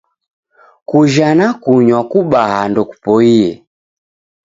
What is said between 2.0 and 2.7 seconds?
kubaha